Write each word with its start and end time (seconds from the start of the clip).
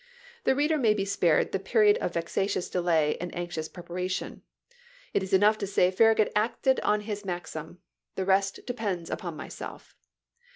The 0.45 0.55
reader 0.55 0.79
may 0.79 0.95
be 0.95 1.05
spared 1.05 1.51
the 1.51 1.59
period 1.59 1.99
of 1.99 2.15
vexatious 2.15 2.71
delay 2.71 3.17
and 3.21 3.31
anxious 3.35 3.69
preparation; 3.69 4.41
it 5.13 5.21
is 5.21 5.31
enough 5.31 5.59
to 5.59 5.67
say 5.67 5.91
Farragut 5.91 6.31
acted 6.35 6.79
on 6.79 7.01
his 7.01 7.23
maxim," 7.23 7.77
the 8.15 8.25
rest 8.25 8.61
depends 8.65 9.11
upon 9.11 9.37
myself." 9.37 9.95